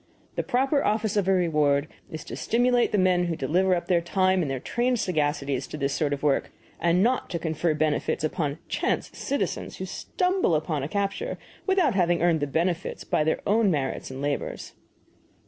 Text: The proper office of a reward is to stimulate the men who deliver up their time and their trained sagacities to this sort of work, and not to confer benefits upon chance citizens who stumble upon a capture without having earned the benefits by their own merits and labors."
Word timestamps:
The 0.33 0.41
proper 0.41 0.83
office 0.83 1.15
of 1.15 1.27
a 1.27 1.31
reward 1.31 1.87
is 2.09 2.23
to 2.23 2.35
stimulate 2.35 2.91
the 2.91 2.97
men 2.97 3.25
who 3.25 3.35
deliver 3.35 3.75
up 3.75 3.85
their 3.87 4.01
time 4.01 4.41
and 4.41 4.49
their 4.49 4.59
trained 4.59 4.97
sagacities 4.97 5.67
to 5.69 5.77
this 5.77 5.93
sort 5.93 6.11
of 6.11 6.23
work, 6.23 6.51
and 6.79 7.03
not 7.03 7.29
to 7.29 7.37
confer 7.37 7.75
benefits 7.75 8.23
upon 8.23 8.57
chance 8.67 9.11
citizens 9.13 9.77
who 9.77 9.85
stumble 9.85 10.55
upon 10.55 10.81
a 10.81 10.87
capture 10.87 11.37
without 11.67 11.93
having 11.93 12.19
earned 12.23 12.39
the 12.39 12.47
benefits 12.47 13.03
by 13.03 13.23
their 13.23 13.41
own 13.45 13.69
merits 13.69 14.09
and 14.09 14.23
labors." 14.23 14.73